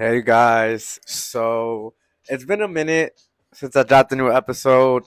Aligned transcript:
Hey 0.00 0.22
guys, 0.22 0.98
so 1.04 1.92
it's 2.26 2.46
been 2.46 2.62
a 2.62 2.68
minute 2.68 3.20
since 3.52 3.76
I 3.76 3.82
dropped 3.82 4.10
a 4.12 4.16
new 4.16 4.32
episode. 4.32 5.04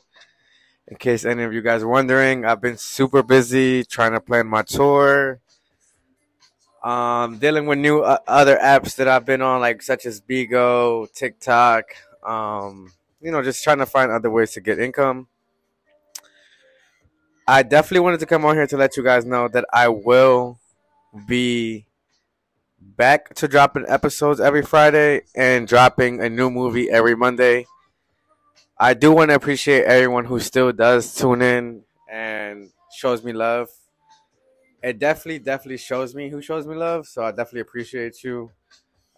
In 0.88 0.98
case 0.98 1.26
any 1.26 1.42
of 1.42 1.52
you 1.52 1.64
guys 1.64 1.82
are 1.82 1.88
wondering, 1.88 2.46
I've 2.46 2.62
been 2.62 2.78
super 2.78 3.24
busy 3.24 3.84
trying 3.86 4.12
to 4.12 4.20
plan 4.20 4.46
my 4.46 4.62
tour. 4.62 5.40
Um, 6.84 7.40
dealing 7.40 7.66
with 7.66 7.80
new 7.80 8.02
uh, 8.02 8.20
other 8.28 8.56
apps 8.58 8.96
that 8.98 9.08
I've 9.08 9.26
been 9.26 9.42
on, 9.42 9.62
like 9.62 9.82
such 9.82 10.06
as 10.06 10.22
Bigo, 10.22 11.12
TikTok. 11.12 11.86
Um, 12.24 12.94
you 13.20 13.32
know, 13.32 13.42
just 13.42 13.64
trying 13.64 13.80
to 13.80 13.88
find 13.88 14.12
other 14.12 14.30
ways 14.30 14.52
to 14.52 14.62
get 14.62 14.78
income. 14.78 15.28
I 17.48 17.64
definitely 17.64 18.02
wanted 18.02 18.20
to 18.20 18.28
come 18.28 18.46
on 18.46 18.58
here 18.58 18.68
to 18.68 18.78
let 18.78 18.96
you 18.96 19.02
guys 19.02 19.26
know 19.26 19.48
that 19.48 19.66
I 19.74 19.88
will 19.88 20.60
be 21.26 21.88
back 22.96 23.34
to 23.36 23.48
dropping 23.48 23.86
episodes 23.88 24.40
every 24.40 24.62
Friday 24.62 25.22
and 25.36 25.68
dropping 25.68 26.22
a 26.22 26.30
new 26.30 26.50
movie 26.50 26.90
every 26.90 27.16
Monday. 27.16 27.66
I 28.78 28.94
do 28.94 29.12
want 29.12 29.30
to 29.32 29.36
appreciate 29.36 29.86
everyone 29.86 30.26
who 30.26 30.40
still 30.40 30.72
does 30.72 31.16
tune 31.16 31.42
in 31.42 31.84
and 32.12 32.70
shows 32.96 33.24
me 33.24 33.34
love. 33.34 33.70
It 34.82 35.00
definitely, 35.00 35.40
definitely 35.40 35.78
shows 35.78 36.14
me 36.14 36.30
who 36.30 36.42
shows 36.42 36.68
me 36.68 36.76
love. 36.76 37.08
So 37.08 37.24
I 37.24 37.32
definitely 37.32 37.62
appreciate 37.62 38.24
you. 38.24 38.52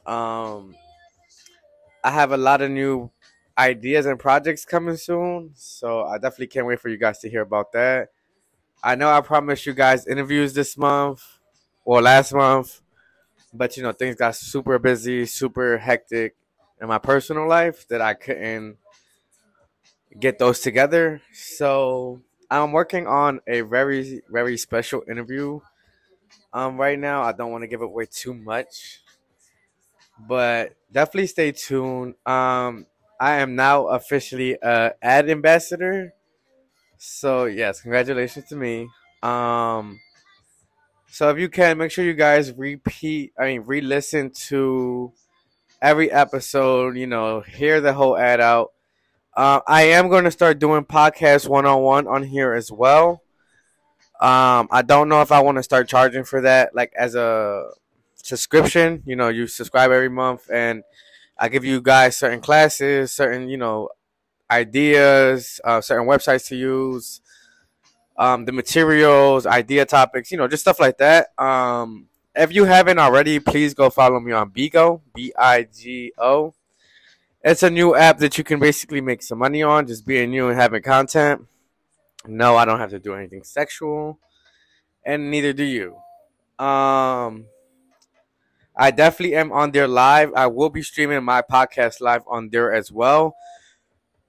Um, 0.05 0.75
I 2.03 2.11
have 2.11 2.31
a 2.31 2.37
lot 2.37 2.61
of 2.61 2.69
new 2.69 3.09
ideas 3.57 4.05
and 4.05 4.19
projects 4.19 4.63
coming 4.65 4.97
soon. 4.97 5.51
So 5.55 6.03
I 6.03 6.17
definitely 6.17 6.47
can't 6.47 6.67
wait 6.67 6.79
for 6.79 6.89
you 6.89 6.97
guys 6.97 7.19
to 7.19 7.29
hear 7.29 7.41
about 7.41 7.71
that. 7.71 8.09
I 8.83 8.93
know 8.95 9.09
I 9.09 9.21
promised 9.21 9.65
you 9.65 9.73
guys 9.73 10.05
interviews 10.05 10.53
this 10.53 10.77
month 10.77 11.23
or 11.83 12.01
last 12.01 12.33
month, 12.33 12.81
but 13.57 13.77
you 13.77 13.83
know, 13.83 13.91
things 13.91 14.15
got 14.15 14.35
super 14.35 14.79
busy, 14.79 15.25
super 15.25 15.77
hectic 15.77 16.35
in 16.81 16.87
my 16.87 16.97
personal 16.97 17.47
life 17.47 17.87
that 17.89 18.01
I 18.01 18.13
couldn't 18.13 18.77
get 20.19 20.39
those 20.39 20.59
together. 20.59 21.21
So 21.33 22.21
I'm 22.49 22.71
working 22.71 23.07
on 23.07 23.39
a 23.47 23.61
very, 23.61 24.21
very 24.29 24.57
special 24.57 25.03
interview. 25.09 25.59
Um, 26.53 26.77
right 26.77 26.99
now, 26.99 27.23
I 27.23 27.33
don't 27.33 27.51
want 27.51 27.63
to 27.63 27.67
give 27.67 27.81
away 27.81 28.07
too 28.11 28.33
much, 28.33 29.01
but 30.27 30.75
definitely 30.91 31.27
stay 31.27 31.51
tuned. 31.51 32.15
Um, 32.25 32.85
I 33.19 33.35
am 33.35 33.55
now 33.55 33.87
officially 33.87 34.57
a 34.61 34.93
ad 35.01 35.29
ambassador. 35.29 36.13
So 36.97 37.45
yes, 37.45 37.81
congratulations 37.81 38.45
to 38.49 38.55
me. 38.55 38.89
Um, 39.23 39.99
so 41.07 41.29
if 41.29 41.39
you 41.39 41.49
can, 41.49 41.77
make 41.77 41.91
sure 41.91 42.03
you 42.03 42.13
guys 42.13 42.51
repeat. 42.51 43.33
I 43.39 43.45
mean, 43.45 43.61
re-listen 43.65 44.31
to 44.47 45.13
every 45.81 46.11
episode. 46.11 46.97
You 46.97 47.07
know, 47.07 47.41
hear 47.41 47.81
the 47.81 47.93
whole 47.93 48.17
ad 48.17 48.41
out. 48.41 48.71
Uh, 49.35 49.59
I 49.67 49.83
am 49.83 50.09
going 50.09 50.23
to 50.23 50.31
start 50.31 50.59
doing 50.59 50.85
podcast 50.85 51.47
one 51.47 51.65
on 51.65 51.81
one 51.81 52.07
on 52.07 52.23
here 52.23 52.53
as 52.53 52.71
well. 52.71 53.21
Um, 54.21 54.69
I 54.71 54.81
don't 54.81 55.09
know 55.09 55.21
if 55.21 55.31
I 55.31 55.41
want 55.41 55.57
to 55.57 55.63
start 55.63 55.89
charging 55.89 56.23
for 56.23 56.41
that, 56.41 56.73
like 56.73 56.93
as 56.97 57.15
a 57.15 57.69
subscription. 58.15 59.03
You 59.05 59.15
know, 59.15 59.27
you 59.27 59.47
subscribe 59.47 59.91
every 59.91 60.09
month, 60.09 60.49
and 60.51 60.83
I 61.37 61.49
give 61.49 61.65
you 61.65 61.81
guys 61.81 62.15
certain 62.15 62.39
classes, 62.39 63.11
certain 63.11 63.49
you 63.49 63.57
know 63.57 63.89
ideas, 64.49 65.59
uh, 65.63 65.81
certain 65.81 66.07
websites 66.07 66.47
to 66.47 66.55
use, 66.55 67.21
um, 68.17 68.45
the 68.45 68.51
materials, 68.51 69.45
idea 69.45 69.85
topics, 69.85 70.31
you 70.31 70.37
know, 70.37 70.47
just 70.47 70.61
stuff 70.61 70.79
like 70.79 70.97
that. 70.99 71.27
Um, 71.37 72.07
if 72.35 72.53
you 72.53 72.65
haven't 72.65 72.99
already, 72.99 73.39
please 73.39 73.73
go 73.73 73.89
follow 73.89 74.19
me 74.19 74.31
on 74.31 74.51
Bigo, 74.51 75.01
B 75.13 75.33
I 75.37 75.63
G 75.63 76.11
O. 76.17 76.53
It's 77.43 77.63
a 77.63 77.69
new 77.69 77.95
app 77.95 78.17
that 78.19 78.37
you 78.37 78.43
can 78.43 78.59
basically 78.59 79.01
make 79.01 79.21
some 79.21 79.37
money 79.37 79.61
on 79.61 79.87
just 79.87 80.05
being 80.05 80.31
new 80.31 80.49
and 80.49 80.59
having 80.59 80.81
content. 80.81 81.45
No, 82.27 82.55
I 82.57 82.65
don't 82.65 82.79
have 82.79 82.89
to 82.89 82.99
do 82.99 83.13
anything 83.13 83.43
sexual, 83.43 84.19
and 85.05 85.29
neither 85.29 85.53
do 85.53 85.63
you. 85.63 85.95
Um, 86.57 87.45
I 88.75 88.91
definitely 88.91 89.35
am 89.35 89.51
on 89.51 89.71
there 89.71 89.87
live. 89.87 90.33
I 90.33 90.47
will 90.47 90.69
be 90.69 90.81
streaming 90.81 91.23
my 91.23 91.41
podcast 91.41 92.01
live 92.01 92.23
on 92.27 92.49
there 92.49 92.73
as 92.73 92.91
well. 92.91 93.35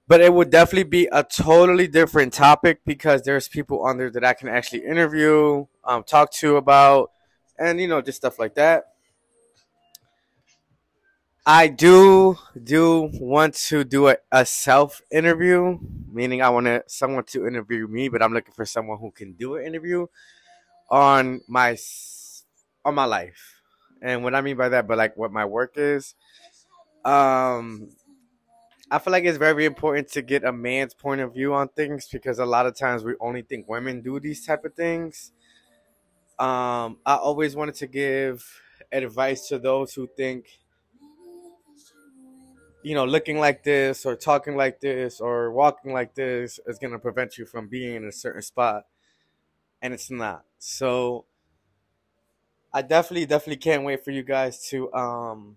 But 0.08 0.20
it 0.20 0.32
would 0.32 0.50
definitely 0.50 0.84
be 0.84 1.08
a 1.10 1.24
totally 1.24 1.88
different 1.88 2.32
topic 2.32 2.80
because 2.84 3.22
there's 3.22 3.48
people 3.48 3.82
on 3.82 3.98
there 3.98 4.10
that 4.10 4.24
I 4.24 4.34
can 4.34 4.48
actually 4.48 4.84
interview, 4.84 5.66
um, 5.84 6.04
talk 6.04 6.30
to 6.34 6.56
about, 6.56 7.10
and 7.58 7.80
you 7.80 7.88
know, 7.88 8.00
just 8.00 8.18
stuff 8.18 8.38
like 8.38 8.54
that. 8.54 8.92
I 11.48 11.68
do 11.68 12.36
do 12.60 13.08
want 13.14 13.54
to 13.70 13.84
do 13.84 14.08
a, 14.08 14.16
a 14.32 14.44
self 14.44 15.00
interview, 15.12 15.78
meaning 16.10 16.42
I 16.42 16.48
want 16.50 16.90
someone 16.90 17.22
to 17.24 17.46
interview 17.46 17.86
me, 17.86 18.08
but 18.08 18.20
I'm 18.20 18.32
looking 18.32 18.54
for 18.54 18.66
someone 18.66 18.98
who 18.98 19.12
can 19.12 19.32
do 19.34 19.54
an 19.56 19.64
interview 19.64 20.06
on 20.90 21.40
my 21.48 21.76
on 22.84 22.94
my 22.94 23.04
life, 23.04 23.62
and 24.02 24.24
what 24.24 24.34
I 24.34 24.40
mean 24.40 24.56
by 24.56 24.70
that, 24.70 24.88
but 24.88 24.98
like 24.98 25.16
what 25.16 25.32
my 25.32 25.44
work 25.44 25.74
is. 25.76 26.14
Um, 27.04 27.90
I 28.90 28.98
feel 28.98 29.12
like 29.12 29.24
it's 29.24 29.38
very 29.38 29.64
important 29.64 30.08
to 30.12 30.22
get 30.22 30.44
a 30.44 30.52
man's 30.52 30.94
point 30.94 31.20
of 31.20 31.34
view 31.34 31.54
on 31.54 31.68
things 31.68 32.08
because 32.08 32.38
a 32.38 32.46
lot 32.46 32.66
of 32.66 32.76
times 32.76 33.02
we 33.02 33.14
only 33.20 33.42
think 33.42 33.68
women 33.68 34.00
do 34.00 34.20
these 34.20 34.46
type 34.46 34.64
of 34.64 34.74
things. 34.74 35.32
Um, 36.38 36.98
I 37.06 37.14
always 37.16 37.56
wanted 37.56 37.76
to 37.76 37.86
give 37.86 38.44
advice 38.92 39.48
to 39.48 39.58
those 39.58 39.94
who 39.94 40.08
think 40.16 40.46
you 42.82 42.94
know, 42.94 43.04
looking 43.04 43.38
like 43.38 43.64
this 43.64 44.06
or 44.06 44.14
talking 44.14 44.54
like 44.56 44.80
this 44.80 45.20
or 45.20 45.50
walking 45.50 45.92
like 45.92 46.14
this 46.14 46.60
is 46.66 46.78
going 46.78 46.92
to 46.92 46.98
prevent 46.98 47.36
you 47.36 47.44
from 47.44 47.66
being 47.66 47.96
in 47.96 48.04
a 48.04 48.12
certain 48.12 48.42
spot. 48.42 48.84
And 49.82 49.94
it's 49.94 50.10
not. 50.10 50.44
So 50.58 51.26
I 52.72 52.82
definitely, 52.82 53.26
definitely 53.26 53.56
can't 53.56 53.84
wait 53.84 54.04
for 54.04 54.10
you 54.10 54.22
guys 54.22 54.68
to 54.68 54.92
um, 54.92 55.56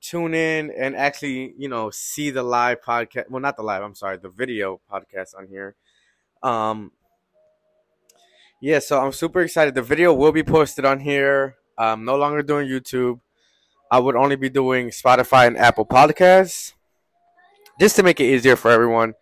tune 0.00 0.34
in 0.34 0.70
and 0.70 0.96
actually, 0.96 1.54
you 1.58 1.68
know, 1.68 1.90
see 1.90 2.30
the 2.30 2.42
live 2.42 2.80
podcast. 2.82 3.30
Well, 3.30 3.40
not 3.40 3.56
the 3.56 3.62
live, 3.62 3.82
I'm 3.82 3.94
sorry, 3.94 4.16
the 4.16 4.30
video 4.30 4.80
podcast 4.90 5.36
on 5.36 5.46
here. 5.46 5.74
Um, 6.42 6.92
yeah, 8.60 8.78
so 8.78 9.00
I'm 9.00 9.12
super 9.12 9.40
excited. 9.40 9.74
The 9.74 9.82
video 9.82 10.12
will 10.12 10.32
be 10.32 10.42
posted 10.42 10.84
on 10.84 11.00
here. 11.00 11.56
I'm 11.78 12.04
no 12.04 12.16
longer 12.16 12.42
doing 12.42 12.68
YouTube. 12.68 13.20
I 13.90 13.98
would 13.98 14.16
only 14.16 14.36
be 14.36 14.48
doing 14.48 14.90
Spotify 14.90 15.46
and 15.46 15.56
Apple 15.56 15.86
Podcasts 15.86 16.74
just 17.80 17.96
to 17.96 18.02
make 18.02 18.20
it 18.20 18.24
easier 18.24 18.56
for 18.56 18.70
everyone. 18.70 19.14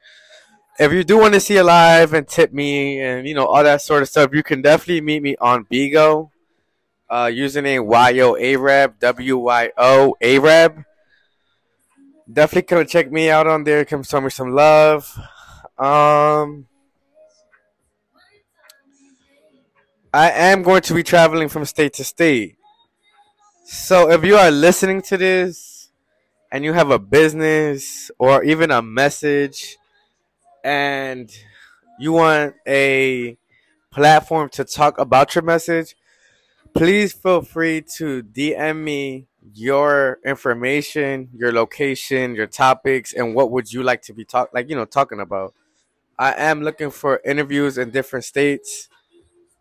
If 0.79 0.93
you 0.93 1.05
do 1.05 1.19
want 1.19 1.35
to 1.35 1.41
see 1.41 1.57
it 1.57 1.65
live 1.65 2.13
and 2.13 2.27
tip 2.27 2.53
me 2.53 3.01
and 3.01 3.27
you 3.27 3.35
know 3.35 3.47
all 3.47 3.65
that 3.65 3.83
sort 3.83 4.03
of 4.03 4.09
stuff, 4.09 4.31
you 4.33 4.43
can 4.43 4.63
definitely 4.63 5.01
meet 5.01 5.23
me 5.23 5.37
on 5.41 5.65
Bigo. 5.65 6.31
Uh, 7.11 7.27
username 7.27 7.87
YO 8.15 8.37
Arab 8.37 8.99
W 9.01 9.39
Y 9.39 9.71
O 9.79 10.17
Arab. 10.21 10.85
Definitely 12.31 12.63
come 12.63 12.87
check 12.87 13.11
me 13.11 13.31
out 13.31 13.47
on 13.47 13.65
there. 13.65 13.85
Come 13.87 14.03
show 14.03 14.21
me 14.21 14.29
some 14.29 14.51
love. 14.51 15.19
Um, 15.79 16.67
I 20.13 20.31
am 20.31 20.63
going 20.63 20.83
to 20.83 20.95
be 20.95 21.03
traveling 21.03 21.49
from 21.49 21.65
state 21.65 21.95
to 21.95 22.05
state. 22.05 22.57
So 23.65 24.11
if 24.11 24.25
you 24.25 24.37
are 24.37 24.51
listening 24.51 25.03
to 25.03 25.17
this 25.17 25.91
and 26.51 26.65
you 26.65 26.73
have 26.73 26.91
a 26.91 26.99
business 26.99 28.11
or 28.19 28.43
even 28.43 28.71
a 28.71 28.83
message 28.83 29.77
and 30.65 31.31
you 31.99 32.13
want 32.13 32.55
a 32.67 33.37
platform 33.91 34.49
to 34.51 34.65
talk 34.65 34.99
about 34.99 35.35
your 35.35 35.45
message, 35.45 35.95
please 36.79 37.13
feel 37.13 37.43
free 37.43 37.83
to 37.83 38.23
DM 38.23 38.85
me 38.85 39.27
your 39.53 40.21
information, 40.25 41.29
your 41.35 41.51
location, 41.51 42.37
your 42.37 42.47
topics, 42.47 43.13
and 43.13 43.35
what 43.35 43.51
would 43.51 43.73
you 43.73 43.83
like 43.83 44.01
to 44.03 44.13
be 44.13 44.25
talk 44.25 44.51
like 44.55 44.71
you 44.71 44.77
know 44.77 44.85
talking 44.85 45.19
about. 45.19 45.55
I 46.21 46.35
am 46.35 46.63
looking 46.63 46.91
for 46.91 47.21
interviews 47.25 47.79
in 47.79 47.91
different 47.91 48.25
states. 48.25 48.89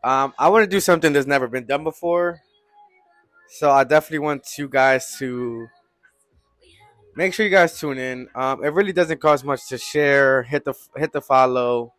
Um, 0.04 0.32
I 0.38 0.50
want 0.50 0.64
to 0.64 0.70
do 0.70 0.80
something 0.80 1.12
that's 1.12 1.26
never 1.26 1.48
been 1.48 1.66
done 1.66 1.84
before. 1.84 2.40
So 3.50 3.72
I 3.72 3.84
definitely 3.84 4.20
want 4.20 4.46
you 4.60 4.70
guys 4.70 5.16
to 5.18 5.68
make 7.16 7.34
sure 7.34 7.48
you 7.48 7.52
guys 7.52 7.80
tune 7.80 7.98
in. 7.98 8.28
Um, 8.36 8.64
it 8.64 8.70
really 8.70 8.94
doesn't 8.94 9.20
cost 9.20 9.44
much 9.44 9.68
to 9.70 9.80
share. 9.80 10.44
Hit 10.44 10.66
the 10.66 10.76
hit 10.96 11.14
the 11.14 11.22
follow. 11.22 11.94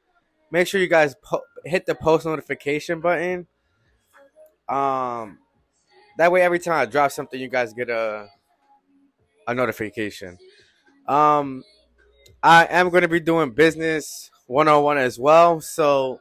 Make 0.52 0.68
sure 0.68 0.80
you 0.80 0.86
guys 0.86 1.16
po- 1.20 1.42
hit 1.64 1.86
the 1.86 1.96
post 1.96 2.24
notification 2.24 3.00
button. 3.00 3.48
Um, 4.68 5.38
that 6.18 6.30
way 6.32 6.42
every 6.42 6.58
time 6.58 6.74
I 6.74 6.86
drop 6.86 7.10
something, 7.12 7.40
you 7.40 7.48
guys 7.48 7.72
get 7.72 7.90
a 7.90 8.28
a 9.46 9.54
notification. 9.54 10.38
Um, 11.06 11.64
I 12.42 12.66
am 12.66 12.90
going 12.90 13.02
to 13.02 13.08
be 13.08 13.20
doing 13.20 13.50
business 13.50 14.30
one 14.46 14.68
on 14.68 14.82
one 14.82 14.98
as 14.98 15.18
well. 15.18 15.60
So 15.60 16.20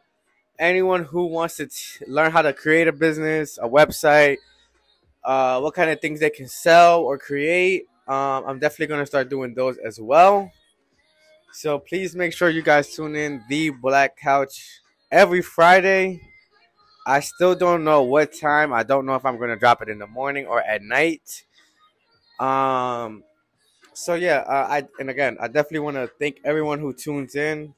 anyone 0.57 1.03
who 1.03 1.25
wants 1.25 1.57
to 1.57 1.67
t- 1.67 2.05
learn 2.07 2.31
how 2.31 2.41
to 2.41 2.53
create 2.53 2.87
a 2.87 2.93
business, 2.93 3.57
a 3.57 3.67
website 3.67 4.37
uh, 5.23 5.59
what 5.59 5.73
kind 5.73 5.89
of 5.89 5.99
things 5.99 6.21
they 6.21 6.29
can 6.29 6.47
sell 6.47 7.01
or 7.01 7.17
create. 7.17 7.85
Um, 8.07 8.45
I'm 8.47 8.59
definitely 8.59 8.87
gonna 8.87 9.05
start 9.05 9.29
doing 9.29 9.53
those 9.53 9.77
as 9.77 9.99
well. 9.99 10.51
So 11.51 11.79
please 11.79 12.15
make 12.15 12.33
sure 12.33 12.49
you 12.49 12.61
guys 12.61 12.95
tune 12.95 13.15
in 13.15 13.43
the 13.49 13.71
Black 13.71 14.17
Couch 14.17 14.79
every 15.11 15.41
Friday. 15.41 16.21
I 17.07 17.21
still 17.21 17.55
don't 17.55 17.85
know 17.85 18.03
what 18.03 18.33
time. 18.33 18.73
I 18.73 18.83
don't 18.83 19.05
know 19.05 19.15
if 19.15 19.25
I'm 19.25 19.39
gonna 19.39 19.55
drop 19.55 19.81
it 19.81 19.87
in 19.87 19.97
the 19.97 20.07
morning 20.07 20.45
or 20.45 20.61
at 20.61 20.83
night. 20.83 21.45
Um, 22.37 23.23
so 23.93 24.13
yeah, 24.15 24.39
uh, 24.39 24.67
I 24.69 24.87
and 24.99 25.09
again, 25.09 25.37
I 25.39 25.47
definitely 25.47 25.79
want 25.79 25.95
to 25.95 26.11
thank 26.19 26.39
everyone 26.43 26.79
who 26.79 26.91
tunes 26.91 27.33
in, 27.35 27.73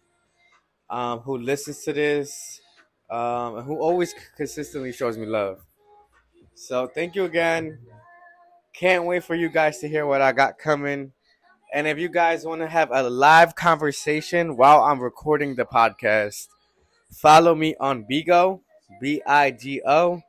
um, 0.90 1.20
who 1.20 1.38
listens 1.38 1.84
to 1.84 1.94
this, 1.94 2.60
um, 3.12 3.62
who 3.62 3.80
always 3.80 4.16
consistently 4.36 4.92
shows 4.92 5.16
me 5.16 5.28
love. 5.28 5.60
So 6.56 6.88
thank 6.88 7.14
you 7.14 7.26
again. 7.26 7.78
Can't 8.74 9.06
wait 9.06 9.24
for 9.24 9.36
you 9.36 9.50
guys 9.50 9.78
to 9.80 9.88
hear 9.88 10.08
what 10.08 10.24
I 10.24 10.32
got 10.32 10.58
coming. 10.58 11.14
And 11.72 11.86
if 11.86 12.00
you 12.00 12.10
guys 12.10 12.46
want 12.46 12.62
to 12.62 12.68
have 12.68 12.90
a 12.92 13.08
live 13.08 13.56
conversation 13.56 14.58
while 14.58 14.84
I'm 14.84 15.00
recording 15.00 15.56
the 15.56 15.66
podcast, 15.66 16.48
follow 17.12 17.54
me 17.54 17.76
on 17.80 18.06
Bigo, 18.10 18.62
B 19.00 19.22
I 19.26 19.52
G 19.52 19.82
O, 19.86 20.22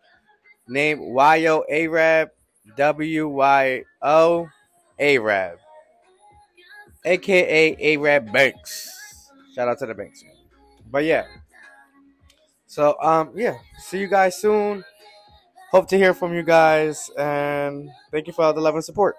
name 0.69 1.00
Y 1.00 1.46
O 1.46 1.64
Arab, 1.69 2.31
W 2.76 3.28
Y 3.28 3.84
O 4.02 4.49
Arab, 4.99 5.58
aka 7.05 7.96
Banks. 8.20 8.96
Shout 9.55 9.69
out 9.69 9.78
to 9.78 9.87
the 9.87 9.94
Banks. 9.94 10.25
But 10.90 11.05
yeah. 11.05 11.25
So 12.67 12.96
um 13.02 13.32
yeah, 13.34 13.56
see 13.78 13.99
you 13.99 14.06
guys 14.06 14.40
soon. 14.40 14.84
Hope 15.70 15.88
to 15.88 15.96
hear 15.96 16.14
from 16.14 16.34
you 16.34 16.43
guys 16.43 17.11
and 17.17 17.90
thank 18.11 18.26
you 18.26 18.32
for 18.32 18.43
all 18.44 18.52
the 18.52 18.61
love 18.61 18.75
and 18.75 18.84
support. 18.84 19.17